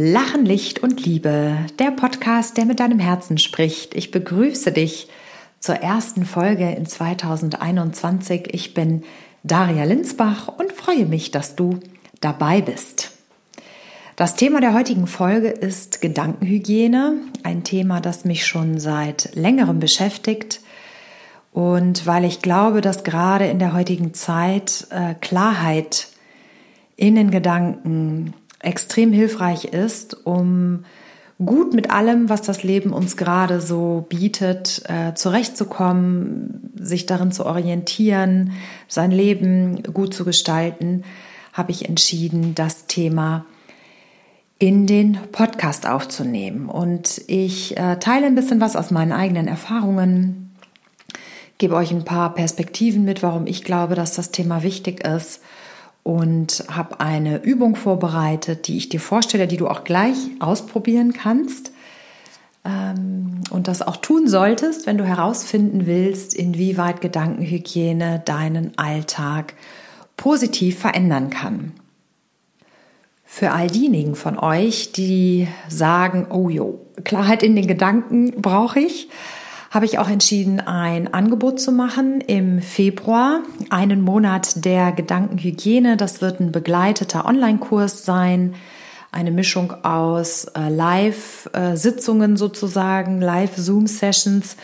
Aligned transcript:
Lachen, 0.00 0.44
Licht 0.44 0.78
und 0.78 1.04
Liebe, 1.04 1.56
der 1.80 1.90
Podcast, 1.90 2.56
der 2.56 2.66
mit 2.66 2.78
deinem 2.78 3.00
Herzen 3.00 3.36
spricht. 3.36 3.96
Ich 3.96 4.12
begrüße 4.12 4.70
dich 4.70 5.08
zur 5.58 5.74
ersten 5.74 6.24
Folge 6.24 6.70
in 6.70 6.86
2021. 6.86 8.54
Ich 8.54 8.74
bin 8.74 9.02
Daria 9.42 9.82
Linsbach 9.82 10.46
und 10.56 10.70
freue 10.70 11.04
mich, 11.04 11.32
dass 11.32 11.56
du 11.56 11.80
dabei 12.20 12.60
bist. 12.60 13.10
Das 14.14 14.36
Thema 14.36 14.60
der 14.60 14.72
heutigen 14.72 15.08
Folge 15.08 15.48
ist 15.48 16.00
Gedankenhygiene, 16.00 17.14
ein 17.42 17.64
Thema, 17.64 18.00
das 18.00 18.24
mich 18.24 18.46
schon 18.46 18.78
seit 18.78 19.34
längerem 19.34 19.80
beschäftigt. 19.80 20.60
Und 21.52 22.06
weil 22.06 22.24
ich 22.24 22.40
glaube, 22.40 22.82
dass 22.82 23.02
gerade 23.02 23.48
in 23.48 23.58
der 23.58 23.72
heutigen 23.72 24.14
Zeit 24.14 24.86
äh, 24.90 25.14
Klarheit 25.14 26.06
in 26.94 27.16
den 27.16 27.32
Gedanken, 27.32 28.32
extrem 28.60 29.12
hilfreich 29.12 29.66
ist, 29.66 30.26
um 30.26 30.84
gut 31.44 31.72
mit 31.72 31.90
allem, 31.90 32.28
was 32.28 32.42
das 32.42 32.62
Leben 32.62 32.92
uns 32.92 33.16
gerade 33.16 33.60
so 33.60 34.06
bietet, 34.08 34.82
äh, 34.88 35.14
zurechtzukommen, 35.14 36.72
sich 36.74 37.06
darin 37.06 37.30
zu 37.30 37.46
orientieren, 37.46 38.52
sein 38.88 39.12
Leben 39.12 39.82
gut 39.84 40.14
zu 40.14 40.24
gestalten, 40.24 41.04
habe 41.52 41.70
ich 41.70 41.88
entschieden, 41.88 42.54
das 42.54 42.86
Thema 42.86 43.46
in 44.58 44.88
den 44.88 45.18
Podcast 45.30 45.86
aufzunehmen. 45.86 46.68
Und 46.68 47.22
ich 47.28 47.76
äh, 47.76 47.96
teile 48.00 48.26
ein 48.26 48.34
bisschen 48.34 48.60
was 48.60 48.74
aus 48.74 48.90
meinen 48.90 49.12
eigenen 49.12 49.46
Erfahrungen, 49.46 50.56
gebe 51.58 51.76
euch 51.76 51.92
ein 51.92 52.04
paar 52.04 52.34
Perspektiven 52.34 53.04
mit, 53.04 53.22
warum 53.22 53.46
ich 53.46 53.62
glaube, 53.62 53.94
dass 53.94 54.14
das 54.14 54.32
Thema 54.32 54.64
wichtig 54.64 55.04
ist 55.06 55.40
und 56.08 56.64
habe 56.70 57.00
eine 57.00 57.42
Übung 57.42 57.76
vorbereitet, 57.76 58.66
die 58.66 58.78
ich 58.78 58.88
dir 58.88 58.98
vorstelle, 58.98 59.46
die 59.46 59.58
du 59.58 59.68
auch 59.68 59.84
gleich 59.84 60.16
ausprobieren 60.40 61.12
kannst 61.12 61.70
ähm, 62.64 63.42
und 63.50 63.68
das 63.68 63.82
auch 63.82 63.96
tun 63.96 64.26
solltest, 64.26 64.86
wenn 64.86 64.96
du 64.96 65.04
herausfinden 65.04 65.84
willst, 65.84 66.32
inwieweit 66.32 67.02
Gedankenhygiene 67.02 68.22
deinen 68.24 68.72
Alltag 68.78 69.52
positiv 70.16 70.78
verändern 70.78 71.28
kann. 71.28 71.72
Für 73.26 73.52
all 73.52 73.66
diejenigen 73.66 74.14
von 74.14 74.38
euch, 74.38 74.92
die 74.92 75.46
sagen, 75.68 76.28
oh 76.30 76.48
jo, 76.48 76.80
Klarheit 77.04 77.42
in 77.42 77.54
den 77.54 77.66
Gedanken 77.66 78.30
brauche 78.40 78.80
ich, 78.80 79.10
habe 79.70 79.84
ich 79.84 79.98
auch 79.98 80.08
entschieden, 80.08 80.60
ein 80.60 81.12
Angebot 81.12 81.60
zu 81.60 81.72
machen 81.72 82.20
im 82.20 82.62
Februar, 82.62 83.40
einen 83.70 84.00
Monat 84.00 84.64
der 84.64 84.92
Gedankenhygiene. 84.92 85.96
Das 85.96 86.22
wird 86.22 86.40
ein 86.40 86.52
begleiteter 86.52 87.26
Online-Kurs 87.26 88.04
sein, 88.04 88.54
eine 89.12 89.30
Mischung 89.30 89.72
aus 89.84 90.44
äh, 90.46 90.68
Live-Sitzungen 90.68 92.36
sozusagen, 92.36 93.20
Live-Zoom-Sessions 93.20 94.56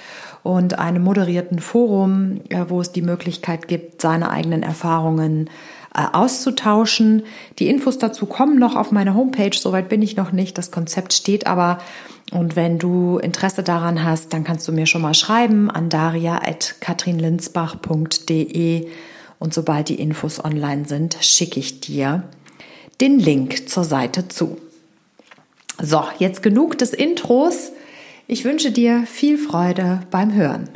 und 0.42 0.78
einem 0.78 1.02
moderierten 1.02 1.58
Forum, 1.58 2.40
äh, 2.48 2.64
wo 2.68 2.80
es 2.80 2.92
die 2.92 3.02
Möglichkeit 3.02 3.68
gibt, 3.68 4.02
seine 4.02 4.30
eigenen 4.30 4.62
Erfahrungen 4.62 5.48
äh, 5.94 6.04
auszutauschen. 6.12 7.24
Die 7.58 7.68
Infos 7.68 7.98
dazu 7.98 8.26
kommen 8.26 8.58
noch 8.58 8.76
auf 8.76 8.90
meine 8.90 9.14
Homepage, 9.14 9.56
soweit 9.56 9.88
bin 9.88 10.02
ich 10.02 10.16
noch 10.16 10.32
nicht. 10.32 10.58
Das 10.58 10.70
Konzept 10.70 11.12
steht 11.12 11.46
aber 11.46 11.78
und 12.32 12.56
wenn 12.56 12.78
du 12.78 13.18
Interesse 13.18 13.62
daran 13.62 14.02
hast, 14.02 14.32
dann 14.32 14.44
kannst 14.44 14.66
du 14.66 14.72
mir 14.72 14.86
schon 14.86 15.02
mal 15.02 15.14
schreiben 15.14 15.70
an 15.70 15.88
daria.katrinlinsbach.de 15.88 18.88
und 19.38 19.54
sobald 19.54 19.88
die 19.88 20.00
Infos 20.00 20.44
online 20.44 20.86
sind, 20.86 21.16
schicke 21.20 21.60
ich 21.60 21.80
dir 21.80 22.24
den 23.00 23.18
Link 23.18 23.68
zur 23.68 23.84
Seite 23.84 24.28
zu. 24.28 24.58
So, 25.80 26.04
jetzt 26.18 26.42
genug 26.42 26.78
des 26.78 26.92
Intros. 26.92 27.72
Ich 28.26 28.44
wünsche 28.44 28.70
dir 28.70 29.04
viel 29.06 29.38
Freude 29.38 30.00
beim 30.10 30.32
Hören. 30.32 30.68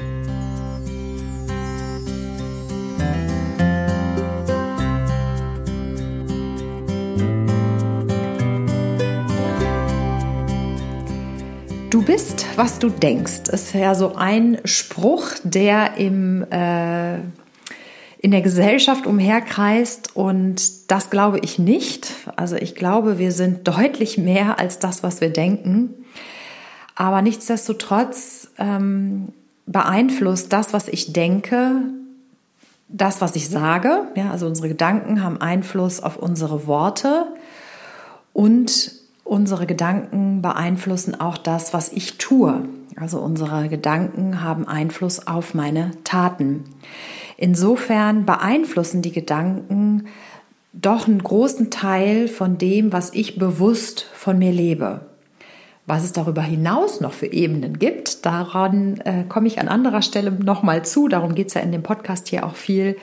Du 11.98 12.04
bist, 12.04 12.46
was 12.54 12.78
du 12.78 12.90
denkst. 12.90 13.48
Ist 13.50 13.74
ja 13.74 13.96
so 13.96 14.14
ein 14.14 14.58
Spruch, 14.64 15.30
der 15.42 15.96
im, 15.96 16.46
äh, 16.48 17.16
in 18.20 18.30
der 18.30 18.40
Gesellschaft 18.40 19.04
umherkreist 19.04 20.14
und 20.14 20.92
das 20.92 21.10
glaube 21.10 21.40
ich 21.40 21.58
nicht. 21.58 22.12
Also 22.36 22.54
ich 22.54 22.76
glaube, 22.76 23.18
wir 23.18 23.32
sind 23.32 23.66
deutlich 23.66 24.16
mehr 24.16 24.60
als 24.60 24.78
das, 24.78 25.02
was 25.02 25.20
wir 25.20 25.30
denken. 25.30 25.92
Aber 26.94 27.20
nichtsdestotrotz 27.20 28.52
ähm, 28.58 29.32
beeinflusst 29.66 30.52
das, 30.52 30.72
was 30.72 30.86
ich 30.86 31.12
denke, 31.12 31.80
das, 32.86 33.20
was 33.20 33.34
ich 33.34 33.48
sage. 33.48 34.06
Ja, 34.14 34.30
also 34.30 34.46
unsere 34.46 34.68
Gedanken 34.68 35.24
haben 35.24 35.40
Einfluss 35.40 36.00
auf 36.00 36.16
unsere 36.16 36.68
Worte 36.68 37.26
und 38.32 38.97
Unsere 39.28 39.66
Gedanken 39.66 40.40
beeinflussen 40.40 41.20
auch 41.20 41.36
das, 41.36 41.74
was 41.74 41.92
ich 41.92 42.16
tue. 42.16 42.62
Also 42.96 43.18
unsere 43.18 43.68
Gedanken 43.68 44.42
haben 44.42 44.66
Einfluss 44.66 45.26
auf 45.26 45.52
meine 45.52 45.90
Taten. 46.02 46.64
Insofern 47.36 48.24
beeinflussen 48.24 49.02
die 49.02 49.12
Gedanken 49.12 50.06
doch 50.72 51.06
einen 51.06 51.22
großen 51.22 51.70
Teil 51.70 52.26
von 52.26 52.56
dem, 52.56 52.90
was 52.90 53.12
ich 53.12 53.38
bewusst 53.38 54.06
von 54.14 54.38
mir 54.38 54.50
lebe. 54.50 55.02
Was 55.84 56.04
es 56.04 56.12
darüber 56.14 56.40
hinaus 56.40 57.02
noch 57.02 57.12
für 57.12 57.30
Ebenen 57.30 57.78
gibt, 57.78 58.24
daran 58.24 58.96
äh, 59.04 59.24
komme 59.28 59.46
ich 59.46 59.60
an 59.60 59.68
anderer 59.68 60.00
Stelle 60.00 60.30
nochmal 60.32 60.86
zu. 60.86 61.06
Darum 61.06 61.34
geht 61.34 61.48
es 61.48 61.54
ja 61.54 61.60
in 61.60 61.72
dem 61.72 61.82
Podcast 61.82 62.28
hier 62.28 62.46
auch 62.46 62.54
viel. 62.54 62.96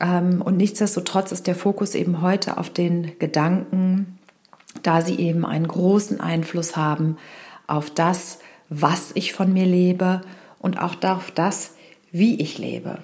Ähm, 0.00 0.42
und 0.42 0.56
nichtsdestotrotz 0.56 1.30
ist 1.30 1.46
der 1.46 1.54
Fokus 1.54 1.94
eben 1.94 2.22
heute 2.22 2.58
auf 2.58 2.70
den 2.70 3.12
Gedanken, 3.20 4.17
da 4.82 5.00
sie 5.00 5.16
eben 5.16 5.44
einen 5.44 5.68
großen 5.68 6.20
Einfluss 6.20 6.76
haben 6.76 7.16
auf 7.66 7.90
das, 7.90 8.38
was 8.68 9.12
ich 9.14 9.32
von 9.32 9.52
mir 9.52 9.66
lebe 9.66 10.20
und 10.58 10.80
auch 10.80 11.02
auf 11.02 11.30
das, 11.30 11.74
wie 12.12 12.40
ich 12.40 12.58
lebe. 12.58 12.98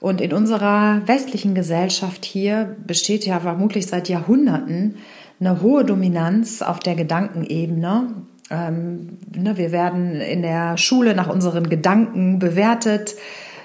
Und 0.00 0.20
in 0.20 0.32
unserer 0.32 1.02
westlichen 1.06 1.54
Gesellschaft 1.54 2.24
hier 2.24 2.76
besteht 2.86 3.26
ja 3.26 3.40
vermutlich 3.40 3.86
seit 3.86 4.08
Jahrhunderten 4.08 4.96
eine 5.38 5.60
hohe 5.60 5.84
Dominanz 5.84 6.62
auf 6.62 6.80
der 6.80 6.94
Gedankenebene. 6.94 8.08
Ähm, 8.50 9.18
ne, 9.34 9.56
wir 9.56 9.72
werden 9.72 10.20
in 10.20 10.42
der 10.42 10.78
Schule 10.78 11.14
nach 11.14 11.28
unseren 11.28 11.68
Gedanken 11.68 12.38
bewertet. 12.38 13.14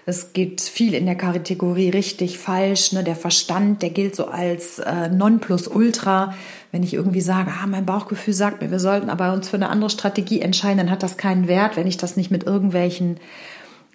Es 0.06 0.34
geht 0.34 0.62
viel 0.62 0.94
in 0.94 1.06
der 1.06 1.16
Kategorie 1.16 1.90
richtig, 1.90 2.38
falsch. 2.38 2.92
Ne? 2.92 3.04
Der 3.04 3.16
Verstand, 3.16 3.82
der 3.82 3.90
gilt 3.90 4.16
so 4.16 4.28
als 4.28 4.80
äh, 4.80 5.10
Nonplusultra. 5.10 6.34
Wenn 6.76 6.84
ich 6.84 6.94
irgendwie 6.94 7.22
sage, 7.22 7.52
ah, 7.52 7.68
mein 7.68 7.86
Bauchgefühl 7.86 8.34
sagt 8.34 8.62
mir, 8.62 8.70
wir 8.70 8.82
sollten 8.82 9.10
aber 9.10 9.32
uns 9.32 9.48
für 9.48 9.56
eine 9.56 9.70
andere 9.70 9.90
Strategie 9.90 10.42
entscheiden, 10.42 10.80
dann 10.80 10.92
hat 10.92 11.04
das 11.04 11.16
keinen 11.16 11.48
Wert, 11.48 11.78
wenn 11.78 11.88
ich 11.88 11.96
das 11.96 12.18
nicht 12.18 12.32
mit 12.32 12.44
irgendwelchen 12.44 13.16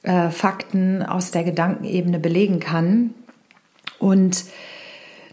äh, 0.02 0.30
Fakten 0.30 1.02
aus 1.02 1.30
der 1.30 1.44
Gedankenebene 1.44 2.19
belegen 2.19 2.58
kann. 2.58 3.12
Und 3.98 4.46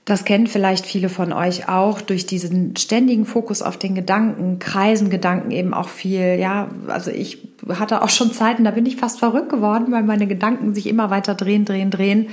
das 0.03 0.25
kennen 0.25 0.47
vielleicht 0.47 0.85
viele 0.85 1.07
von 1.07 1.31
euch 1.31 1.69
auch 1.69 2.01
durch 2.01 2.25
diesen 2.25 2.75
ständigen 2.75 3.25
Fokus 3.25 3.61
auf 3.61 3.77
den 3.77 3.95
Gedanken, 3.95 4.59
kreisen 4.59 5.09
Gedanken 5.09 5.51
eben 5.51 5.73
auch 5.73 5.87
viel. 5.87 6.35
Ja, 6.37 6.67
also 6.89 7.11
ich 7.11 7.47
hatte 7.69 8.01
auch 8.01 8.09
schon 8.09 8.33
Zeiten, 8.33 8.65
da 8.65 8.71
bin 8.71 8.85
ich 8.85 8.97
fast 8.97 9.19
verrückt 9.19 9.47
geworden, 9.47 9.93
weil 9.93 10.03
meine 10.03 10.27
Gedanken 10.27 10.75
sich 10.75 10.87
immer 10.87 11.11
weiter 11.11 11.33
drehen, 11.33 11.63
drehen, 11.63 11.91
drehen 11.91 12.27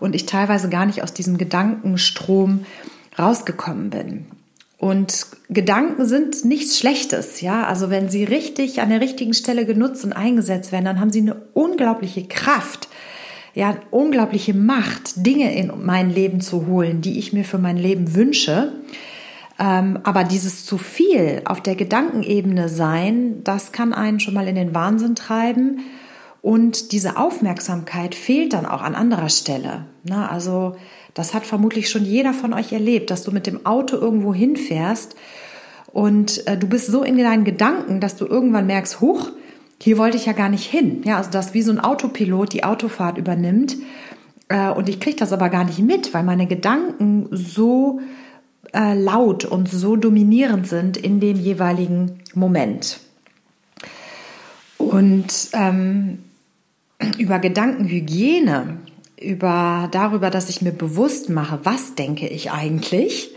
und 0.00 0.14
ich 0.14 0.24
teilweise 0.24 0.70
gar 0.70 0.86
nicht 0.86 1.02
aus 1.02 1.12
diesem 1.12 1.36
Gedankenstrom 1.36 2.64
rausgekommen 3.18 3.90
bin. 3.90 4.24
Und 4.78 5.26
Gedanken 5.48 6.04
sind 6.06 6.44
nichts 6.44 6.78
Schlechtes, 6.78 7.40
ja. 7.40 7.64
Also 7.64 7.90
wenn 7.90 8.08
sie 8.08 8.24
richtig 8.24 8.80
an 8.80 8.90
der 8.90 9.00
richtigen 9.00 9.34
Stelle 9.34 9.64
genutzt 9.64 10.04
und 10.04 10.12
eingesetzt 10.12 10.72
werden, 10.72 10.84
dann 10.84 11.00
haben 11.00 11.10
sie 11.10 11.20
eine 11.20 11.36
unglaubliche 11.54 12.24
Kraft, 12.24 12.88
ja, 13.54 13.76
unglaubliche 13.90 14.52
Macht, 14.52 15.24
Dinge 15.24 15.56
in 15.56 15.72
mein 15.84 16.10
Leben 16.10 16.40
zu 16.40 16.66
holen, 16.66 17.00
die 17.00 17.18
ich 17.18 17.32
mir 17.32 17.44
für 17.44 17.58
mein 17.58 17.76
Leben 17.76 18.14
wünsche. 18.14 18.72
Ähm, 19.58 20.00
aber 20.02 20.24
dieses 20.24 20.66
zu 20.66 20.76
viel 20.76 21.42
auf 21.44 21.60
der 21.60 21.76
Gedankenebene 21.76 22.68
sein, 22.68 23.44
das 23.44 23.70
kann 23.70 23.92
einen 23.92 24.18
schon 24.18 24.34
mal 24.34 24.48
in 24.48 24.56
den 24.56 24.74
Wahnsinn 24.74 25.14
treiben. 25.14 25.80
Und 26.42 26.92
diese 26.92 27.16
Aufmerksamkeit 27.16 28.14
fehlt 28.14 28.52
dann 28.52 28.66
auch 28.66 28.82
an 28.82 28.94
anderer 28.94 29.30
Stelle. 29.30 29.86
Na, 30.04 30.30
also 30.30 30.76
das 31.14 31.32
hat 31.32 31.46
vermutlich 31.46 31.88
schon 31.88 32.04
jeder 32.04 32.34
von 32.34 32.52
euch 32.52 32.72
erlebt, 32.72 33.10
dass 33.10 33.24
du 33.24 33.32
mit 33.32 33.46
dem 33.46 33.64
Auto 33.64 33.96
irgendwo 33.96 34.34
hinfährst 34.34 35.16
und 35.92 36.46
äh, 36.46 36.58
du 36.58 36.66
bist 36.66 36.88
so 36.88 37.02
in 37.02 37.16
deinen 37.16 37.44
Gedanken, 37.44 38.00
dass 38.00 38.16
du 38.16 38.26
irgendwann 38.26 38.66
merkst, 38.66 39.00
huch, 39.00 39.30
hier 39.80 39.96
wollte 39.96 40.16
ich 40.16 40.26
ja 40.26 40.32
gar 40.32 40.48
nicht 40.48 40.64
hin. 40.64 41.02
Ja, 41.04 41.18
also 41.18 41.30
dass 41.30 41.54
wie 41.54 41.62
so 41.62 41.72
ein 41.72 41.80
Autopilot 41.80 42.52
die 42.52 42.64
Autofahrt 42.64 43.16
übernimmt 43.16 43.76
äh, 44.48 44.70
und 44.70 44.88
ich 44.88 45.00
kriege 45.00 45.16
das 45.16 45.32
aber 45.32 45.48
gar 45.48 45.64
nicht 45.64 45.78
mit, 45.78 46.12
weil 46.12 46.24
meine 46.24 46.46
Gedanken 46.46 47.28
so 47.30 48.00
äh, 48.74 48.94
laut 48.94 49.44
und 49.44 49.70
so 49.70 49.96
dominierend 49.96 50.66
sind 50.66 50.96
in 50.96 51.20
dem 51.20 51.36
jeweiligen 51.36 52.20
Moment. 52.34 53.00
Und 54.78 55.48
ähm, 55.52 56.18
über 57.18 57.38
Gedankenhygiene, 57.38 58.78
über 59.20 59.88
darüber, 59.92 60.30
dass 60.30 60.48
ich 60.48 60.62
mir 60.62 60.72
bewusst 60.72 61.28
mache, 61.30 61.60
was 61.62 61.94
denke 61.94 62.26
ich 62.26 62.50
eigentlich 62.50 63.34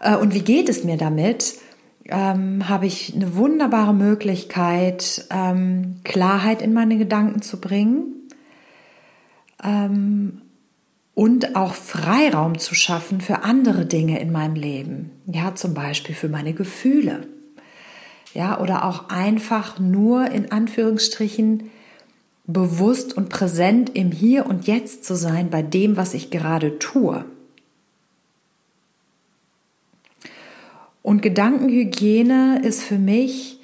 äh, 0.00 0.16
und 0.16 0.34
wie 0.34 0.42
geht 0.42 0.68
es 0.68 0.84
mir 0.84 0.96
damit, 0.96 1.58
ähm, 2.06 2.68
habe 2.68 2.86
ich 2.86 3.14
eine 3.14 3.36
wunderbare 3.36 3.94
Möglichkeit, 3.94 5.26
ähm, 5.30 6.00
Klarheit 6.04 6.62
in 6.62 6.72
meine 6.72 6.98
Gedanken 6.98 7.42
zu 7.42 7.60
bringen 7.60 8.28
ähm, 9.62 10.42
und 11.14 11.54
auch 11.56 11.74
Freiraum 11.74 12.58
zu 12.58 12.74
schaffen 12.74 13.20
für 13.20 13.42
andere 13.42 13.86
Dinge 13.86 14.20
in 14.20 14.32
meinem 14.32 14.54
Leben. 14.54 15.10
Ja, 15.26 15.54
zum 15.54 15.74
Beispiel 15.74 16.14
für 16.14 16.28
meine 16.28 16.54
Gefühle. 16.54 17.28
Ja, 18.32 18.60
oder 18.60 18.84
auch 18.84 19.08
einfach 19.08 19.78
nur 19.78 20.30
in 20.30 20.52
Anführungsstrichen 20.52 21.70
bewusst 22.52 23.16
und 23.16 23.28
präsent 23.28 23.90
im 23.94 24.12
Hier 24.12 24.46
und 24.46 24.66
Jetzt 24.66 25.04
zu 25.04 25.14
sein 25.14 25.50
bei 25.50 25.62
dem, 25.62 25.96
was 25.96 26.14
ich 26.14 26.30
gerade 26.30 26.78
tue. 26.78 27.24
Und 31.02 31.22
Gedankenhygiene 31.22 32.60
ist 32.62 32.82
für 32.82 32.98
mich 32.98 33.60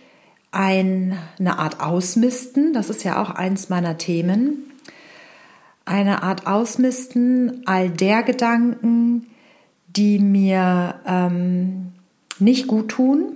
ein, 0.53 1.19
eine 1.39 1.59
Art 1.59 1.81
Ausmisten, 1.81 2.73
das 2.73 2.89
ist 2.89 3.05
ja 3.05 3.21
auch 3.23 3.31
eins 3.31 3.69
meiner 3.69 3.99
Themen, 3.99 4.73
eine 5.85 6.23
Art 6.23 6.47
Ausmisten 6.47 7.63
all 7.67 7.91
der 7.91 8.23
Gedanken, 8.23 9.27
die 9.87 10.19
mir 10.19 10.97
ähm, 11.07 11.93
nicht 12.39 12.67
gut 12.67 12.89
tun, 12.89 13.36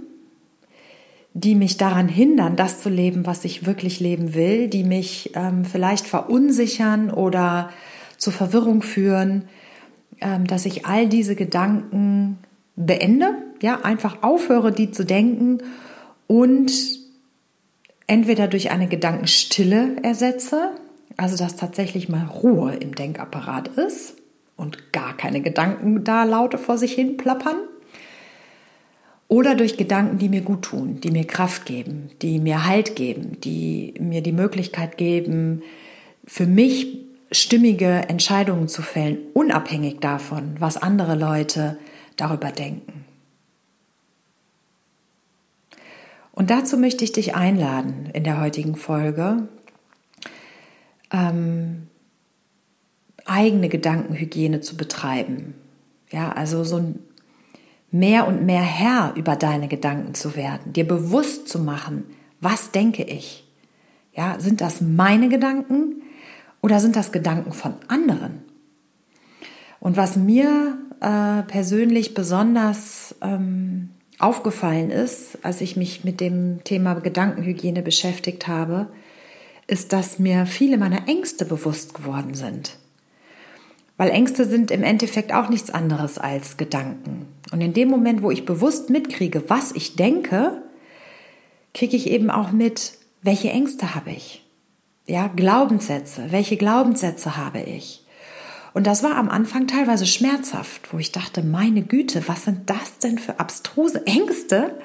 die 1.32 1.54
mich 1.54 1.76
daran 1.76 2.08
hindern, 2.08 2.56
das 2.56 2.80
zu 2.80 2.88
leben, 2.88 3.26
was 3.26 3.44
ich 3.44 3.66
wirklich 3.66 4.00
leben 4.00 4.34
will, 4.34 4.68
die 4.68 4.84
mich 4.84 5.30
ähm, 5.34 5.64
vielleicht 5.64 6.06
verunsichern 6.06 7.10
oder 7.10 7.70
zur 8.16 8.32
Verwirrung 8.32 8.82
führen, 8.82 9.44
ähm, 10.20 10.46
dass 10.46 10.66
ich 10.66 10.86
all 10.86 11.08
diese 11.08 11.36
Gedanken 11.36 12.38
beende, 12.76 13.34
ja, 13.62 13.80
einfach 13.82 14.22
aufhöre, 14.22 14.72
die 14.72 14.90
zu 14.90 15.04
denken 15.04 15.58
und 16.26 16.72
entweder 18.06 18.48
durch 18.48 18.70
eine 18.70 18.88
Gedankenstille 18.88 19.96
ersetze, 20.02 20.70
also 21.16 21.36
dass 21.36 21.56
tatsächlich 21.56 22.08
mal 22.08 22.24
Ruhe 22.24 22.74
im 22.74 22.94
Denkapparat 22.94 23.68
ist 23.68 24.16
und 24.56 24.92
gar 24.92 25.16
keine 25.16 25.40
Gedanken 25.42 26.02
da 26.02 26.24
laute 26.24 26.58
vor 26.58 26.76
sich 26.76 26.92
hin 26.92 27.16
plappern, 27.16 27.56
oder 29.30 29.54
durch 29.54 29.76
Gedanken, 29.76 30.18
die 30.18 30.28
mir 30.28 30.40
gut 30.40 30.62
tun, 30.62 31.00
die 31.00 31.12
mir 31.12 31.24
Kraft 31.24 31.64
geben, 31.64 32.10
die 32.20 32.40
mir 32.40 32.66
Halt 32.66 32.96
geben, 32.96 33.40
die 33.40 33.94
mir 34.00 34.22
die 34.22 34.32
Möglichkeit 34.32 34.98
geben, 34.98 35.62
für 36.26 36.46
mich 36.46 36.98
stimmige 37.30 37.86
Entscheidungen 37.86 38.66
zu 38.66 38.82
fällen, 38.82 39.18
unabhängig 39.32 40.00
davon, 40.00 40.56
was 40.58 40.76
andere 40.76 41.14
Leute 41.14 41.78
darüber 42.16 42.50
denken. 42.50 43.04
Und 46.32 46.50
dazu 46.50 46.76
möchte 46.76 47.04
ich 47.04 47.12
dich 47.12 47.36
einladen 47.36 48.10
in 48.12 48.24
der 48.24 48.40
heutigen 48.40 48.74
Folge, 48.74 49.46
ähm, 51.12 51.86
eigene 53.26 53.68
Gedankenhygiene 53.68 54.60
zu 54.60 54.76
betreiben. 54.76 55.54
Ja, 56.10 56.32
also 56.32 56.64
so 56.64 56.78
ein 56.78 56.98
mehr 57.90 58.26
und 58.26 58.44
mehr 58.44 58.62
Herr 58.62 59.14
über 59.16 59.36
deine 59.36 59.68
Gedanken 59.68 60.14
zu 60.14 60.36
werden, 60.36 60.72
dir 60.72 60.86
bewusst 60.86 61.48
zu 61.48 61.58
machen, 61.58 62.04
was 62.40 62.70
denke 62.70 63.02
ich? 63.02 63.46
Ja, 64.12 64.36
sind 64.38 64.60
das 64.60 64.80
meine 64.80 65.28
Gedanken 65.28 66.02
oder 66.62 66.80
sind 66.80 66.96
das 66.96 67.12
Gedanken 67.12 67.52
von 67.52 67.74
anderen? 67.88 68.42
Und 69.78 69.96
was 69.96 70.16
mir 70.16 70.78
äh, 71.00 71.42
persönlich 71.42 72.14
besonders 72.14 73.14
ähm, 73.22 73.90
aufgefallen 74.18 74.90
ist, 74.90 75.38
als 75.42 75.60
ich 75.60 75.76
mich 75.76 76.04
mit 76.04 76.20
dem 76.20 76.62
Thema 76.64 76.94
Gedankenhygiene 76.94 77.82
beschäftigt 77.82 78.46
habe, 78.46 78.88
ist, 79.66 79.92
dass 79.92 80.18
mir 80.18 80.46
viele 80.46 80.76
meiner 80.76 81.08
Ängste 81.08 81.44
bewusst 81.44 81.94
geworden 81.94 82.34
sind. 82.34 82.76
Weil 84.00 84.12
Ängste 84.12 84.46
sind 84.46 84.70
im 84.70 84.82
Endeffekt 84.82 85.30
auch 85.30 85.50
nichts 85.50 85.68
anderes 85.68 86.16
als 86.16 86.56
Gedanken. 86.56 87.26
Und 87.52 87.60
in 87.60 87.74
dem 87.74 87.90
Moment, 87.90 88.22
wo 88.22 88.30
ich 88.30 88.46
bewusst 88.46 88.88
mitkriege, 88.88 89.50
was 89.50 89.72
ich 89.72 89.94
denke, 89.94 90.62
kriege 91.74 91.98
ich 91.98 92.08
eben 92.08 92.30
auch 92.30 92.50
mit, 92.50 92.94
welche 93.20 93.50
Ängste 93.50 93.94
habe 93.94 94.12
ich. 94.12 94.42
Ja, 95.06 95.26
Glaubenssätze. 95.26 96.28
Welche 96.30 96.56
Glaubenssätze 96.56 97.36
habe 97.36 97.60
ich? 97.60 98.06
Und 98.72 98.86
das 98.86 99.02
war 99.02 99.16
am 99.16 99.28
Anfang 99.28 99.66
teilweise 99.66 100.06
schmerzhaft, 100.06 100.94
wo 100.94 100.98
ich 100.98 101.12
dachte, 101.12 101.42
meine 101.42 101.82
Güte, 101.82 102.26
was 102.26 102.44
sind 102.44 102.70
das 102.70 103.00
denn 103.02 103.18
für 103.18 103.38
abstruse 103.38 104.06
Ängste? 104.06 104.78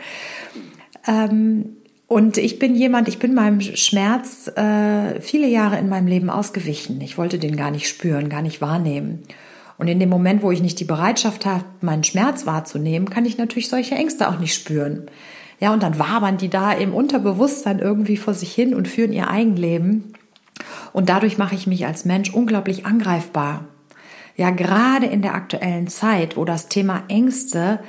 Ähm, 1.08 1.78
und 2.08 2.38
ich 2.38 2.60
bin 2.60 2.76
jemand, 2.76 3.08
ich 3.08 3.18
bin 3.18 3.34
meinem 3.34 3.62
Schmerz 3.62 4.48
äh, 4.56 5.20
viele 5.22 5.48
Jahre 5.48 5.80
in 5.80 5.90
meinem 5.90 6.08
Leben 6.08 6.30
ausgewichen. 6.30 7.02
Ich 7.02 7.18
wollte 7.18 7.40
den 7.40 7.58
gar 7.58 7.72
nicht 7.72 7.88
spüren, 7.88 8.30
gar 8.30 8.44
nicht 8.44 8.62
wahrnehmen. 8.62 9.24
Und 9.78 9.88
in 9.88 10.00
dem 10.00 10.10
Moment, 10.10 10.42
wo 10.42 10.52
ich 10.52 10.62
nicht 10.62 10.80
die 10.80 10.86
Bereitschaft 10.86 11.46
habe, 11.46 11.66
meinen 11.82 12.04
Schmerz 12.04 12.46
wahrzunehmen, 12.46 13.10
kann 13.10 13.26
ich 13.26 13.38
natürlich 13.38 13.70
solche 13.70 13.96
Ängste 13.96 14.30
auch 14.30 14.40
nicht 14.40 14.54
spüren. 14.54 15.08
Ja, 15.60 15.74
und 15.74 15.84
dann 15.84 16.00
wabern 16.00 16.38
die 16.38 16.50
da 16.50 16.72
im 16.72 16.94
Unterbewusstsein 16.94 17.80
irgendwie 17.80 18.18
vor 18.18 18.34
sich 18.34 18.54
hin 18.54 18.76
und 18.76 18.88
führen 18.88 19.14
ihr 19.14 19.30
Eigenleben. 19.30 20.14
Und 20.94 21.10
dadurch 21.10 21.38
mache 21.38 21.56
ich 21.56 21.68
mich 21.68 21.86
als 21.86 22.06
Mensch 22.06 22.34
unglaublich 22.34 22.86
angreifbar. 22.86 23.66
Ja, 24.38 24.52
gerade 24.52 25.06
in 25.08 25.22
der 25.22 25.34
aktuellen 25.34 25.88
Zeit, 25.88 26.38
wo 26.38 26.46
das 26.46 26.68
Thema 26.68 27.04
Ängste 27.08 27.80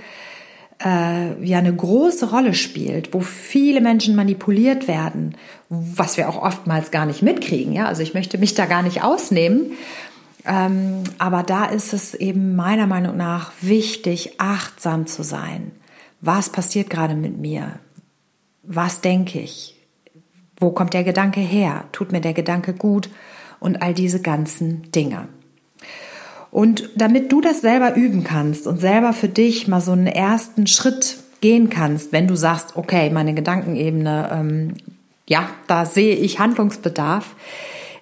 äh, 0.85 1.45
ja 1.45 1.59
eine 1.59 1.75
große 1.75 2.31
Rolle 2.31 2.55
spielt, 2.55 3.15
wo 3.15 3.21
viele 3.21 3.81
Menschen 3.81 4.15
manipuliert 4.15 4.89
werden, 4.89 5.37
was 5.69 6.17
wir 6.17 6.29
auch 6.29 6.43
oftmals 6.43 6.91
gar 6.91 7.07
nicht 7.07 7.23
mitkriegen. 7.23 7.73
Ja, 7.73 7.87
also 7.87 8.03
ich 8.03 8.15
möchte 8.15 8.39
mich 8.39 8.55
da 8.55 8.67
gar 8.67 8.83
nicht 8.83 9.03
ausnehmen. 9.03 9.73
Ähm, 10.45 11.03
aber 11.19 11.43
da 11.43 11.65
ist 11.65 11.93
es 11.93 12.15
eben 12.15 12.55
meiner 12.55 12.87
Meinung 12.87 13.17
nach 13.17 13.53
wichtig, 13.61 14.35
achtsam 14.39 15.07
zu 15.07 15.25
sein. 15.25 15.73
Was 16.21 16.51
passiert 16.51 16.89
gerade 16.89 17.15
mit 17.15 17.39
mir? 17.39 17.81
Was 18.63 19.01
denke 19.01 19.41
ich? 19.41 19.77
Wo 20.59 20.71
kommt 20.71 20.95
der 20.95 21.05
Gedanke 21.05 21.41
her? 21.41 21.85
Tut 21.93 22.13
mir 22.13 22.21
der 22.21 22.33
Gedanke 22.33 22.73
gut? 22.73 23.11
Und 23.59 23.83
all 23.83 23.95
diese 23.95 24.21
ganzen 24.21 24.91
Dinge. 24.93 25.29
Und 26.51 26.91
damit 26.97 27.33
du 27.33 27.41
das 27.41 27.61
selber 27.61 27.95
üben 27.97 28.25
kannst 28.25 28.67
und 28.67 28.81
selber 28.81 29.13
für 29.13 29.29
dich 29.29 29.69
mal 29.69 29.81
so 29.81 29.93
einen 29.93 30.07
ersten 30.07 30.67
Schritt 30.67 31.19
gehen 31.41 31.71
kannst, 31.71 32.13
wenn 32.13 32.27
du 32.27 32.35
sagst, 32.35 32.77
okay, 32.77 33.11
meine 33.11 33.35
Gedankenebene, 33.35 34.31
ähm, 34.33 34.75
ja, 35.29 35.49
da 35.67 35.85
sehe 35.85 36.17
ich 36.17 36.39
Handlungsbedarf, 36.39 37.35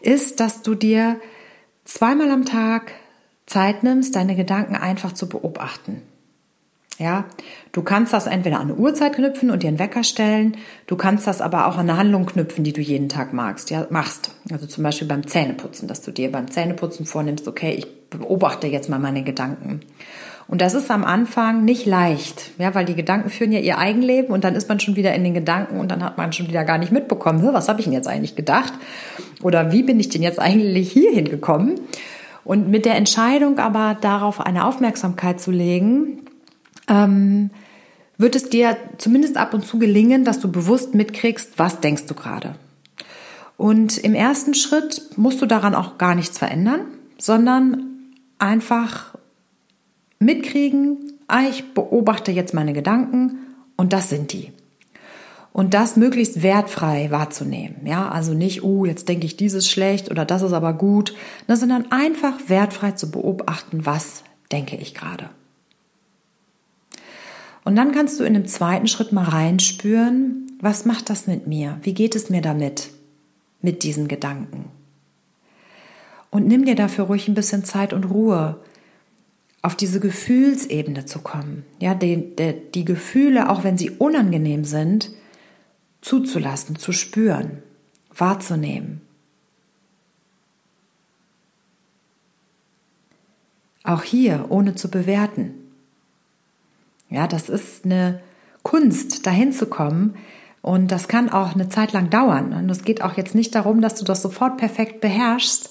ist, 0.03 0.41
dass 0.41 0.63
du 0.63 0.75
dir 0.75 1.17
zweimal 1.85 2.31
am 2.31 2.45
Tag 2.45 2.93
Zeit 3.47 3.83
nimmst, 3.83 4.17
deine 4.17 4.37
Gedanken 4.37 4.77
einfach 4.77 5.13
zu 5.13 5.29
beobachten. 5.29 6.03
Ja, 6.99 7.25
du 7.73 7.83
kannst 7.83 8.13
das 8.13 8.29
entweder 8.29 8.61
an 8.61 8.71
eine 8.71 8.77
Uhrzeit 8.77 9.15
knüpfen 9.15 9.51
und 9.51 9.65
dir 9.65 9.69
einen 9.69 9.81
Wecker 9.81 10.05
stellen. 10.05 10.57
Du 10.87 10.97
kannst 10.97 11.27
das 11.27 11.41
aber 11.41 11.67
auch 11.67 11.77
an 11.77 11.91
eine 11.91 11.99
Handlung 11.99 12.25
knüpfen, 12.25 12.63
die 12.63 12.73
du 12.73 12.81
jeden 12.81 13.09
Tag 13.09 13.33
magst, 13.33 13.71
ja, 13.71 13.87
machst. 13.91 14.31
Also 14.53 14.67
zum 14.67 14.85
Beispiel 14.85 15.09
beim 15.09 15.27
Zähneputzen, 15.27 15.89
dass 15.89 16.03
du 16.03 16.13
dir 16.13 16.31
beim 16.31 16.51
Zähneputzen 16.51 17.05
vornimmst, 17.05 17.49
okay, 17.49 17.73
ich 17.73 18.09
beobachte 18.11 18.69
jetzt 18.69 18.89
mal 18.89 19.01
meine 19.01 19.25
Gedanken. 19.25 19.81
Und 20.47 20.61
das 20.61 20.75
ist 20.75 20.91
am 20.91 21.05
Anfang 21.05 21.65
nicht 21.65 21.87
leicht, 21.87 22.51
ja, 22.59 22.75
weil 22.75 22.85
die 22.85 22.95
Gedanken 22.95 23.31
führen 23.31 23.51
ja 23.51 23.61
ihr 23.61 23.79
Eigenleben 23.79 24.33
und 24.33 24.45
dann 24.45 24.55
ist 24.55 24.69
man 24.69 24.79
schon 24.79 24.95
wieder 24.95 25.15
in 25.15 25.25
den 25.25 25.35
Gedanken 25.35 25.81
und 25.81 25.91
dann 25.91 26.05
hat 26.05 26.19
man 26.19 26.33
schon 26.33 26.49
wieder 26.49 26.65
gar 26.65 26.79
nicht 26.79 26.93
mitbekommen, 26.93 27.43
was 27.53 27.69
habe 27.69 27.81
ich 27.81 27.87
denn 27.87 27.95
jetzt 27.95 28.09
eigentlich 28.09 28.37
gedacht? 28.37 28.75
Oder 29.43 29.73
wie 29.73 29.83
bin 29.83 29.99
ich 29.99 30.11
denn 30.11 30.23
jetzt 30.23 30.39
eigentlich 30.39 30.93
hier 30.93 31.13
hingekommen? 31.13 31.81
Und 32.45 32.69
mit 32.69 32.85
der 32.85 32.97
Entscheidung 32.97 33.59
aber 33.59 33.97
darauf 33.99 34.39
eine 34.39 34.67
Aufmerksamkeit 34.67 35.41
zu 35.41 35.51
legen, 35.51 36.21
ähm, 36.89 37.51
wird 38.17 38.37
es 38.37 38.49
dir 38.49 38.77
zumindest 38.99 39.37
ab 39.37 39.55
und 39.55 39.67
zu 39.67 39.79
gelingen, 39.79 40.25
dass 40.25 40.41
du 40.41 40.51
bewusst 40.51 40.95
mitkriegst, 40.95 41.59
was 41.59 41.81
denkst 41.81 42.07
du 42.07 42.15
gerade. 42.15 42.55
Und 43.57 43.99
im 43.99 44.15
ersten 44.15 44.55
Schritt 44.55 45.11
musst 45.17 45.41
du 45.41 45.47
daran 45.47 45.75
auch 45.75 45.99
gar 45.99 46.15
nichts 46.15 46.39
verändern, 46.39 46.83
sondern 47.19 47.87
einfach 48.39 49.15
mitkriegen, 50.19 51.13
ah, 51.29 51.43
ich 51.49 51.73
beobachte 51.75 52.33
jetzt 52.33 52.55
meine 52.55 52.73
Gedanken 52.73 53.39
und 53.77 53.93
das 53.93 54.09
sind 54.09 54.33
die. 54.33 54.53
Und 55.53 55.73
das 55.73 55.97
möglichst 55.97 56.43
wertfrei 56.43 57.13
wahrzunehmen. 57.13 57.87
Ja, 57.87 58.09
also 58.09 58.35
nicht, 58.35 58.65
oh, 58.65 58.85
jetzt 58.85 59.09
denke 59.09 59.27
ich 59.27 59.37
dieses 59.37 59.71
schlecht 59.71 60.11
oder 60.11 60.25
das 60.25 60.43
ist 60.43 60.53
aber 60.53 60.73
gut, 60.73 61.15
sondern 61.47 61.93
einfach 61.93 62.49
wertfrei 62.49 62.93
zu 62.93 63.13
beobachten, 63.13 63.87
was 63.87 64.25
denke 64.51 64.75
ich 64.75 64.95
gerade. 64.95 65.31
Und 67.65 67.77
dann 67.77 67.93
kannst 67.93 68.21
du 68.21 68.25
in 68.25 68.35
dem 68.35 68.47
zweiten 68.47 68.87
Schritt 68.87 69.13
mal 69.13 69.25
reinspüren, 69.25 70.47
was 70.61 70.85
macht 70.85 71.11
das 71.11 71.27
mit 71.27 71.47
mir? 71.47 71.79
Wie 71.83 71.95
geht 71.95 72.15
es 72.15 72.31
mir 72.31 72.43
damit? 72.43 72.91
Mit 73.63 73.83
diesen 73.83 74.09
Gedanken. 74.09 74.67
Und 76.31 76.47
nimm 76.47 76.65
dir 76.65 76.75
dafür 76.75 77.05
ruhig 77.05 77.29
ein 77.29 77.35
bisschen 77.35 77.65
Zeit 77.65 77.93
und 77.93 78.05
Ruhe, 78.05 78.61
auf 79.63 79.75
diese 79.75 79.99
Gefühlsebene 79.99 81.07
zu 81.07 81.21
kommen. 81.21 81.65
Ja, 81.81 81.95
die, 81.95 82.37
die, 82.37 82.55
die 82.75 82.85
Gefühle, 82.85 83.49
auch 83.49 83.65
wenn 83.65 83.79
sie 83.79 83.91
unangenehm 83.91 84.65
sind, 84.65 85.11
zuzulassen, 86.03 86.77
zu 86.77 86.93
spüren, 86.93 87.63
wahrzunehmen. 88.15 89.01
Auch 93.85 94.03
hier, 94.03 94.47
ohne 94.51 94.75
zu 94.75 94.91
bewerten. 94.91 95.55
Ja, 97.15 97.29
das 97.29 97.49
ist 97.49 97.85
eine 97.85 98.21
Kunst, 98.63 99.25
dahin 99.27 99.53
zu 99.53 99.67
kommen. 99.67 100.17
Und 100.63 100.91
das 100.91 101.07
kann 101.09 101.31
auch 101.31 101.55
eine 101.55 101.69
Zeit 101.69 101.93
lang 101.93 102.11
dauern. 102.11 102.53
Und 102.55 102.71
es 102.71 102.85
geht 102.85 103.03
auch 103.03 103.17
jetzt 103.17 103.35
nicht 103.35 103.55
darum, 103.55 103.81
dass 103.81 103.95
du 103.95 104.05
das 104.05 104.23
sofort 104.23 104.57
perfekt 104.57 105.01
beherrschst, 105.01 105.71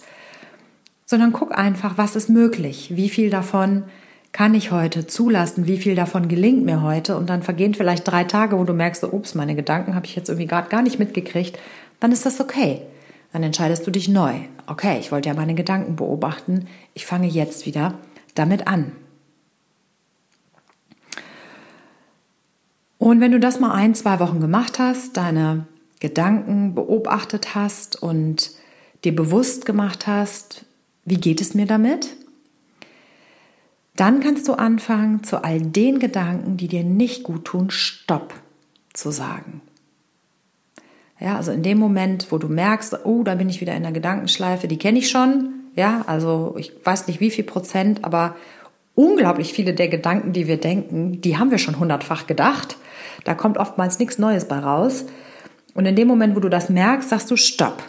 sondern 1.06 1.34
guck 1.34 1.58
einfach, 1.58 1.98
was 1.98 2.16
ist 2.16 2.30
möglich, 2.30 2.92
wie 2.96 3.10
viel 3.10 3.30
davon 3.30 3.84
kann 4.32 4.56
ich 4.56 4.72
heute 4.72 5.06
zulassen, 5.06 5.68
wie 5.68 5.78
viel 5.78 5.96
davon 5.96 6.28
gelingt 6.28 6.64
mir 6.64 6.82
heute 6.82 7.18
und 7.18 7.30
dann 7.30 7.44
vergehen 7.44 7.74
vielleicht 7.74 8.08
drei 8.08 8.24
Tage, 8.24 8.58
wo 8.58 8.64
du 8.64 8.74
merkst, 8.74 9.04
ups, 9.04 9.36
meine 9.36 9.56
Gedanken 9.56 9.96
habe 9.96 10.06
ich 10.06 10.16
jetzt 10.16 10.30
irgendwie 10.30 10.48
gerade 10.48 10.70
gar 10.70 10.82
nicht 10.82 10.98
mitgekriegt, 10.98 11.60
dann 12.00 12.12
ist 12.12 12.26
das 12.26 12.40
okay. 12.40 12.82
Dann 13.32 13.44
entscheidest 13.44 13.86
du 13.86 13.92
dich 13.92 14.08
neu. 14.10 14.34
Okay, 14.68 14.98
ich 15.00 15.12
wollte 15.12 15.30
ja 15.30 15.36
meine 15.36 15.56
Gedanken 15.56 15.96
beobachten, 15.96 16.68
ich 16.94 17.06
fange 17.06 17.28
jetzt 17.28 17.66
wieder 17.66 17.96
damit 18.34 18.68
an. 18.68 18.92
Und 23.04 23.20
wenn 23.20 23.34
du 23.34 23.40
das 23.42 23.60
mal 23.60 23.74
ein, 23.74 23.96
zwei 23.96 24.22
Wochen 24.22 24.40
gemacht 24.40 24.80
hast, 24.80 25.18
deine 25.18 25.68
Gedanken 26.00 26.74
beobachtet 26.74 27.54
hast 27.54 28.02
und 28.02 28.52
dir 29.04 29.14
bewusst 29.14 29.66
gemacht 29.66 30.08
hast, 30.08 30.64
wie 31.04 31.18
geht 31.18 31.42
es 31.42 31.54
mir 31.54 31.66
damit? 31.66 32.16
Dann 33.98 34.22
kannst 34.22 34.48
du 34.48 34.54
anfangen, 34.54 35.22
zu 35.26 35.44
all 35.44 35.60
den 35.60 36.00
Gedanken, 36.00 36.56
die 36.56 36.70
dir 36.70 36.86
nicht 36.86 37.24
gut 37.24 37.44
tun, 37.44 37.72
Stopp 37.72 38.34
zu 38.94 39.12
sagen. 39.12 39.60
Ja, 41.20 41.36
also 41.36 41.52
in 41.52 41.62
dem 41.62 41.80
Moment, 41.80 42.28
wo 42.30 42.38
du 42.38 42.48
merkst, 42.48 43.00
oh, 43.04 43.24
da 43.24 43.36
bin 43.36 43.50
ich 43.50 43.60
wieder 43.60 43.76
in 43.76 43.84
der 43.84 43.92
Gedankenschleife, 43.92 44.70
die 44.70 44.78
kenne 44.80 45.00
ich 45.00 45.10
schon. 45.10 45.50
Ja, 45.76 46.06
also 46.08 46.56
ich 46.58 46.72
weiß 46.86 47.08
nicht 47.08 47.20
wie 47.20 47.32
viel 47.32 47.44
Prozent, 47.44 48.06
aber 48.06 48.38
unglaublich 48.96 49.52
viele 49.52 49.74
der 49.74 49.90
Gedanken, 49.90 50.32
die 50.32 50.48
wir 50.48 50.56
denken, 50.56 51.20
die 51.20 51.38
haben 51.38 51.52
wir 51.52 51.58
schon 51.58 51.80
hundertfach 51.80 52.28
gedacht. 52.28 52.78
Da 53.24 53.34
kommt 53.34 53.58
oftmals 53.58 54.00
nichts 54.00 54.18
Neues 54.18 54.48
bei 54.48 54.60
raus. 54.60 55.06
Und 55.74 55.86
in 55.86 55.96
dem 55.96 56.08
Moment, 56.08 56.36
wo 56.36 56.40
du 56.40 56.50
das 56.50 56.70
merkst, 56.70 57.10
sagst 57.10 57.32
du 57.32 57.36
Stopp 57.36 57.84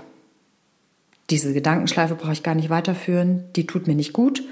diese 1.30 1.52
Gedankenschleife 1.52 2.14
brauche 2.14 2.32
ich 2.32 2.42
gar 2.42 2.54
nicht 2.54 2.70
weiterführen, 2.70 3.44
die 3.56 3.66
tut 3.66 3.86
mir 3.86 3.94
nicht 3.94 4.12
gut 4.12 4.42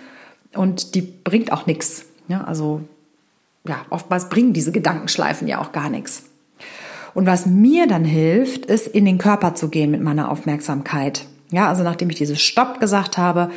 und 0.54 0.94
die 0.94 1.02
bringt 1.02 1.52
auch 1.52 1.66
nichts. 1.66 2.06
Ja, 2.28 2.44
also 2.44 2.82
ja, 3.66 3.84
oftmals 3.90 4.28
bringen 4.28 4.52
diese 4.52 4.72
Gedankenschleifen 4.72 5.46
ja 5.48 5.60
auch 5.60 5.72
gar 5.72 5.90
nichts. 5.90 6.24
Und 7.14 7.26
was 7.26 7.44
mir 7.44 7.86
dann 7.86 8.04
hilft, 8.04 8.66
ist 8.66 8.86
in 8.86 9.04
den 9.04 9.18
Körper 9.18 9.54
zu 9.54 9.68
gehen 9.68 9.90
mit 9.90 10.00
meiner 10.00 10.30
Aufmerksamkeit. 10.30 11.26
Ja, 11.52 11.68
also 11.68 11.82
nachdem 11.82 12.08
ich 12.08 12.16
dieses 12.16 12.40
Stopp 12.40 12.80
gesagt 12.80 13.18
habe, 13.18 13.50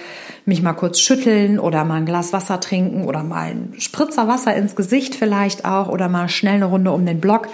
mich 0.45 0.61
mal 0.61 0.73
kurz 0.73 0.99
schütteln 0.99 1.57
oder 1.59 1.85
mal 1.85 1.95
ein 1.95 2.05
Glas 2.05 2.33
Wasser 2.33 2.59
trinken 2.59 3.05
oder 3.05 3.23
mal 3.23 3.51
ein 3.51 3.73
Spritzer 3.79 4.27
Wasser 4.27 4.53
ins 4.53 4.75
Gesicht 4.75 5.15
vielleicht 5.15 5.63
auch 5.63 5.87
oder 5.87 6.09
mal 6.09 6.27
schnell 6.27 6.55
eine 6.55 6.65
Runde 6.65 6.91
um 6.91 7.05
den 7.05 7.21
Block. 7.21 7.47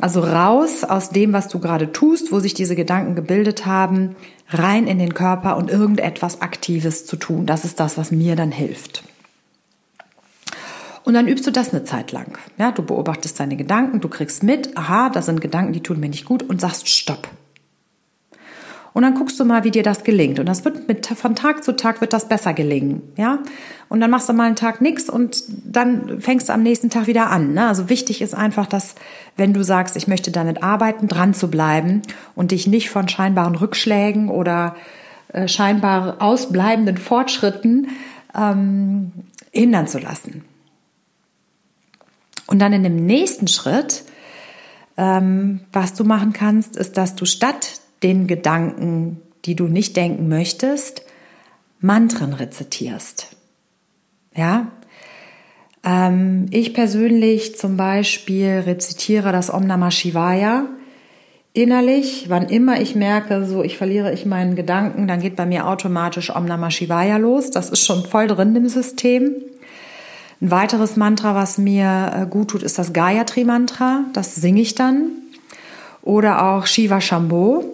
Also 0.00 0.20
raus 0.20 0.82
aus 0.82 1.10
dem, 1.10 1.34
was 1.34 1.48
du 1.48 1.58
gerade 1.58 1.92
tust, 1.92 2.32
wo 2.32 2.40
sich 2.40 2.54
diese 2.54 2.74
Gedanken 2.74 3.14
gebildet 3.14 3.66
haben, 3.66 4.16
rein 4.48 4.86
in 4.86 4.98
den 4.98 5.12
Körper 5.12 5.58
und 5.58 5.70
irgendetwas 5.70 6.40
Aktives 6.40 7.04
zu 7.04 7.16
tun. 7.16 7.44
Das 7.44 7.66
ist 7.66 7.78
das, 7.78 7.98
was 7.98 8.10
mir 8.10 8.34
dann 8.34 8.50
hilft. 8.50 9.04
Und 11.04 11.12
dann 11.12 11.28
übst 11.28 11.46
du 11.46 11.50
das 11.50 11.74
eine 11.74 11.84
Zeit 11.84 12.12
lang. 12.12 12.38
Ja, 12.56 12.72
du 12.72 12.82
beobachtest 12.82 13.38
deine 13.38 13.56
Gedanken, 13.56 14.00
du 14.00 14.08
kriegst 14.08 14.42
mit, 14.42 14.74
aha, 14.74 15.10
da 15.10 15.20
sind 15.20 15.42
Gedanken, 15.42 15.74
die 15.74 15.82
tun 15.82 16.00
mir 16.00 16.08
nicht 16.08 16.24
gut 16.24 16.42
und 16.42 16.62
sagst 16.62 16.88
Stopp. 16.88 17.28
Und 18.94 19.02
dann 19.02 19.14
guckst 19.14 19.40
du 19.40 19.44
mal, 19.44 19.64
wie 19.64 19.70
dir 19.70 19.82
das 19.82 20.04
gelingt. 20.04 20.38
Und 20.38 20.46
das 20.46 20.64
wird 20.64 20.86
mit, 20.86 21.06
von 21.06 21.34
Tag 21.34 21.64
zu 21.64 21.74
Tag 21.74 22.00
wird 22.00 22.12
das 22.12 22.28
besser 22.28 22.52
gelingen, 22.52 23.02
ja. 23.16 23.38
Und 23.88 24.00
dann 24.00 24.10
machst 24.10 24.28
du 24.28 24.32
mal 24.32 24.44
einen 24.44 24.56
Tag 24.56 24.80
nichts 24.80 25.10
und 25.10 25.44
dann 25.66 26.18
fängst 26.18 26.48
du 26.48 26.54
am 26.54 26.62
nächsten 26.62 26.88
Tag 26.88 27.06
wieder 27.08 27.28
an. 27.28 27.52
Ne? 27.52 27.66
Also 27.66 27.90
wichtig 27.90 28.22
ist 28.22 28.34
einfach, 28.34 28.66
dass, 28.66 28.94
wenn 29.36 29.52
du 29.52 29.62
sagst, 29.62 29.96
ich 29.98 30.08
möchte 30.08 30.30
damit 30.30 30.62
arbeiten, 30.62 31.08
dran 31.08 31.34
zu 31.34 31.50
bleiben 31.50 32.00
und 32.34 32.52
dich 32.52 32.66
nicht 32.66 32.88
von 32.88 33.06
scheinbaren 33.06 33.54
Rückschlägen 33.54 34.30
oder 34.30 34.76
äh, 35.28 35.46
scheinbar 35.46 36.22
ausbleibenden 36.22 36.96
Fortschritten 36.96 37.88
ähm, 38.34 39.12
hindern 39.50 39.86
zu 39.86 39.98
lassen. 39.98 40.42
Und 42.46 42.60
dann 42.60 42.72
in 42.72 42.82
dem 42.82 43.04
nächsten 43.04 43.46
Schritt, 43.46 44.04
ähm, 44.96 45.60
was 45.70 45.92
du 45.92 46.04
machen 46.04 46.32
kannst, 46.32 46.78
ist, 46.78 46.96
dass 46.96 47.14
du 47.14 47.26
statt 47.26 47.81
den 48.02 48.26
Gedanken, 48.26 49.20
die 49.44 49.54
du 49.54 49.64
nicht 49.64 49.96
denken 49.96 50.28
möchtest, 50.28 51.02
Mantren 51.80 52.32
rezitierst. 52.32 53.36
Ja, 54.34 54.68
ähm, 55.84 56.46
ich 56.50 56.74
persönlich 56.74 57.56
zum 57.56 57.76
Beispiel 57.76 58.62
rezitiere 58.66 59.32
das 59.32 59.52
Om 59.52 59.66
Namah 59.66 59.90
Shivaya 59.90 60.66
innerlich. 61.52 62.26
Wann 62.28 62.48
immer 62.48 62.80
ich 62.80 62.94
merke, 62.94 63.44
so 63.44 63.62
ich 63.62 63.76
verliere 63.76 64.12
ich 64.12 64.24
meinen 64.24 64.54
Gedanken, 64.54 65.06
dann 65.08 65.20
geht 65.20 65.36
bei 65.36 65.46
mir 65.46 65.66
automatisch 65.68 66.34
Om 66.34 66.44
Namah 66.44 66.70
Shivaya 66.70 67.16
los. 67.16 67.50
Das 67.50 67.70
ist 67.70 67.84
schon 67.84 68.04
voll 68.04 68.28
drin 68.28 68.54
im 68.56 68.68
System. 68.68 69.34
Ein 70.40 70.50
weiteres 70.50 70.96
Mantra, 70.96 71.34
was 71.34 71.58
mir 71.58 72.12
äh, 72.14 72.26
gut 72.26 72.48
tut, 72.48 72.62
ist 72.62 72.78
das 72.78 72.92
Gayatri 72.92 73.44
Mantra. 73.44 74.04
Das 74.12 74.34
singe 74.34 74.60
ich 74.60 74.74
dann. 74.74 75.10
Oder 76.02 76.44
auch 76.44 76.66
Shiva 76.66 77.00
Shambho. 77.00 77.64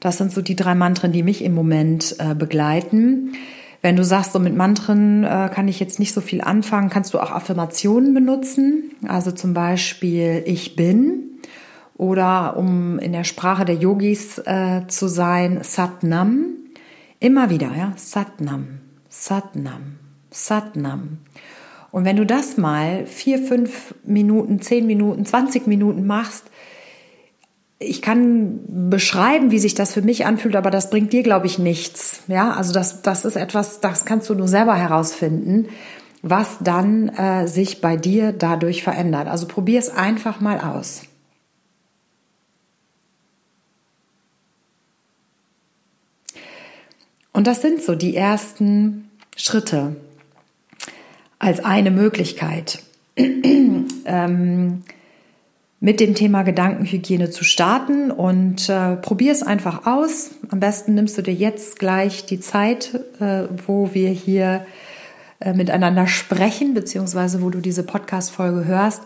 Das 0.00 0.18
sind 0.18 0.32
so 0.32 0.42
die 0.42 0.56
drei 0.56 0.74
Mantren, 0.74 1.12
die 1.12 1.22
mich 1.22 1.44
im 1.44 1.54
Moment 1.54 2.16
äh, 2.18 2.34
begleiten. 2.34 3.34
Wenn 3.82 3.96
du 3.96 4.04
sagst, 4.04 4.32
so 4.32 4.38
mit 4.38 4.56
Mantren 4.56 5.24
äh, 5.24 5.50
kann 5.54 5.68
ich 5.68 5.78
jetzt 5.78 5.98
nicht 5.98 6.12
so 6.12 6.20
viel 6.20 6.40
anfangen, 6.40 6.90
kannst 6.90 7.14
du 7.14 7.18
auch 7.18 7.30
Affirmationen 7.30 8.12
benutzen. 8.12 8.90
Also 9.06 9.30
zum 9.30 9.54
Beispiel 9.54 10.42
Ich 10.46 10.76
bin. 10.76 11.24
Oder 11.96 12.56
um 12.56 12.98
in 12.98 13.12
der 13.12 13.24
Sprache 13.24 13.66
der 13.66 13.76
Yogis 13.76 14.38
äh, 14.38 14.86
zu 14.88 15.06
sein, 15.06 15.60
Satnam. 15.62 16.46
Immer 17.18 17.50
wieder, 17.50 17.70
ja, 17.76 17.92
Satnam, 17.96 18.80
Satnam, 19.10 19.98
Satnam. 20.30 21.18
Und 21.90 22.06
wenn 22.06 22.16
du 22.16 22.24
das 22.24 22.56
mal 22.56 23.04
vier, 23.04 23.38
fünf 23.38 23.94
Minuten, 24.04 24.62
zehn 24.62 24.86
Minuten, 24.86 25.26
zwanzig 25.26 25.66
Minuten 25.66 26.06
machst, 26.06 26.49
ich 27.82 28.02
kann 28.02 28.60
beschreiben, 28.90 29.50
wie 29.50 29.58
sich 29.58 29.74
das 29.74 29.94
für 29.94 30.02
mich 30.02 30.26
anfühlt, 30.26 30.54
aber 30.54 30.70
das 30.70 30.90
bringt 30.90 31.14
dir, 31.14 31.22
glaube 31.22 31.46
ich, 31.46 31.58
nichts. 31.58 32.22
Ja, 32.28 32.52
also 32.52 32.74
das, 32.74 33.00
das 33.00 33.24
ist 33.24 33.36
etwas, 33.36 33.80
das 33.80 34.04
kannst 34.04 34.28
du 34.28 34.34
nur 34.34 34.48
selber 34.48 34.76
herausfinden, 34.76 35.66
was 36.20 36.58
dann 36.60 37.08
äh, 37.08 37.48
sich 37.48 37.80
bei 37.80 37.96
dir 37.96 38.32
dadurch 38.32 38.82
verändert. 38.82 39.28
Also 39.28 39.48
probier 39.48 39.78
es 39.78 39.88
einfach 39.88 40.40
mal 40.40 40.60
aus. 40.60 41.04
Und 47.32 47.46
das 47.46 47.62
sind 47.62 47.80
so 47.82 47.94
die 47.94 48.14
ersten 48.14 49.10
Schritte 49.36 49.96
als 51.38 51.64
eine 51.64 51.90
Möglichkeit. 51.90 52.82
ähm, 53.16 54.82
mit 55.80 55.98
dem 55.98 56.14
Thema 56.14 56.42
Gedankenhygiene 56.42 57.30
zu 57.30 57.42
starten 57.42 58.10
und 58.10 58.68
äh, 58.68 58.96
probier 58.96 59.32
es 59.32 59.42
einfach 59.42 59.86
aus. 59.86 60.30
Am 60.50 60.60
besten 60.60 60.94
nimmst 60.94 61.16
du 61.16 61.22
dir 61.22 61.32
jetzt 61.32 61.78
gleich 61.78 62.26
die 62.26 62.38
Zeit, 62.38 62.94
äh, 63.18 63.44
wo 63.66 63.94
wir 63.94 64.10
hier 64.10 64.66
äh, 65.40 65.54
miteinander 65.54 66.06
sprechen, 66.06 66.74
beziehungsweise 66.74 67.40
wo 67.40 67.48
du 67.48 67.60
diese 67.60 67.82
Podcast-Folge 67.82 68.66
hörst. 68.66 69.02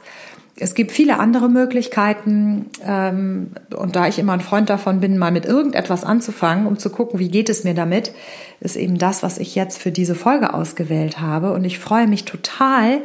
Es 0.56 0.74
gibt 0.74 0.90
viele 0.90 1.18
andere 1.20 1.48
Möglichkeiten 1.48 2.66
ähm, 2.84 3.52
und 3.76 3.94
da 3.94 4.08
ich 4.08 4.18
immer 4.18 4.32
ein 4.32 4.40
Freund 4.40 4.68
davon 4.68 5.00
bin, 5.00 5.16
mal 5.16 5.32
mit 5.32 5.46
irgendetwas 5.46 6.04
anzufangen, 6.04 6.66
um 6.66 6.78
zu 6.78 6.90
gucken, 6.90 7.20
wie 7.20 7.28
geht 7.28 7.48
es 7.48 7.62
mir 7.62 7.74
damit, 7.74 8.12
ist 8.60 8.76
eben 8.76 8.98
das, 8.98 9.22
was 9.22 9.38
ich 9.38 9.54
jetzt 9.54 9.80
für 9.80 9.92
diese 9.92 10.14
Folge 10.16 10.54
ausgewählt 10.54 11.20
habe. 11.20 11.52
Und 11.52 11.64
ich 11.64 11.78
freue 11.78 12.08
mich 12.08 12.24
total, 12.24 13.00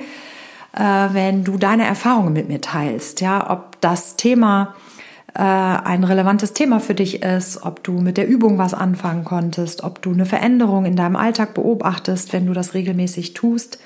wenn 0.72 1.44
du 1.44 1.58
deine 1.58 1.86
Erfahrungen 1.86 2.34
mit 2.34 2.48
mir 2.48 2.62
teilst. 2.62 3.22
Ja, 3.22 3.50
ob 3.50 3.82
das 3.82 4.18
Thema 4.18 4.76
äh, 5.34 5.42
ein 5.42 6.04
relevantes 6.04 6.54
Thema 6.54 6.80
für 6.80 6.94
dich 6.96 7.22
ist, 7.22 7.62
ob 7.64 7.84
du 7.84 7.92
mit 7.94 8.18
der 8.18 8.28
Übung 8.28 8.58
was 8.58 8.74
anfangen 8.74 9.24
konntest, 9.24 9.84
ob 9.84 10.02
du 10.02 10.12
eine 10.12 10.26
Veränderung 10.26 10.86
in 10.86 10.96
deinem 10.96 11.16
Alltag 11.16 11.54
beobachtest, 11.54 12.34
wenn 12.34 12.48
du 12.48 12.54
das 12.54 12.74
regelmäßig 12.74 13.36
tust. 13.36 13.80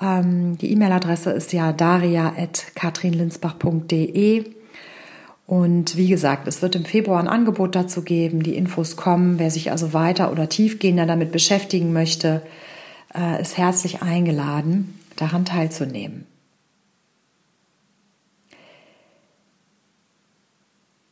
Ähm, 0.00 0.56
die 0.58 0.70
E-Mail-Adresse 0.72 1.30
ist 1.30 1.52
ja 1.52 1.72
daria.katrinlinsbach.de. 1.72 4.44
Und 5.46 5.96
wie 5.96 6.08
gesagt, 6.08 6.48
es 6.48 6.60
wird 6.60 6.74
im 6.74 6.84
Februar 6.84 7.20
ein 7.20 7.28
Angebot 7.28 7.74
dazu 7.74 8.02
geben. 8.02 8.42
Die 8.42 8.56
Infos 8.56 8.96
kommen. 8.96 9.38
Wer 9.38 9.50
sich 9.50 9.70
also 9.70 9.94
weiter 9.94 10.30
oder 10.30 10.48
tiefgehender 10.48 11.06
damit 11.06 11.32
beschäftigen 11.32 11.92
möchte, 11.92 12.42
äh, 13.16 13.40
ist 13.40 13.56
herzlich 13.56 14.02
eingeladen, 14.02 14.98
daran 15.16 15.44
teilzunehmen. 15.44 16.26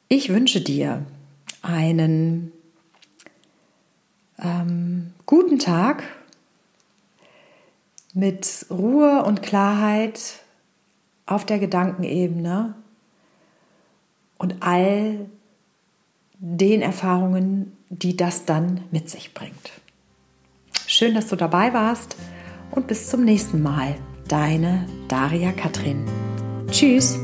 Ich 0.08 0.28
wünsche 0.28 0.60
dir 0.60 1.04
einen 1.62 2.52
ähm, 4.38 5.12
guten 5.26 5.58
Tag 5.58 6.04
mit 8.12 8.66
Ruhe 8.70 9.24
und 9.24 9.42
Klarheit 9.42 10.40
auf 11.26 11.44
der 11.44 11.58
Gedankenebene 11.58 12.74
und 14.38 14.62
all 14.62 15.26
den 16.38 16.82
Erfahrungen, 16.82 17.76
die 17.88 18.16
das 18.16 18.44
dann 18.44 18.84
mit 18.90 19.08
sich 19.08 19.34
bringt. 19.34 19.72
Schön, 20.86 21.14
dass 21.14 21.28
du 21.28 21.36
dabei 21.36 21.72
warst 21.72 22.16
und 22.74 22.86
bis 22.86 23.08
zum 23.08 23.24
nächsten 23.24 23.62
Mal. 23.62 23.96
Deine 24.28 24.86
Daria 25.08 25.52
Katrin. 25.52 26.04
Tschüss. 26.70 27.18